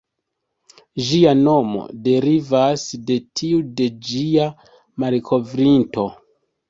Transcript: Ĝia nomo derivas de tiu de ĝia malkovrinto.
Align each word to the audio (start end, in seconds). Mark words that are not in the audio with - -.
Ĝia 1.09 1.33
nomo 1.41 1.83
derivas 2.07 2.85
de 3.11 3.19
tiu 3.43 3.61
de 3.83 3.91
ĝia 4.09 4.49
malkovrinto. 5.05 6.09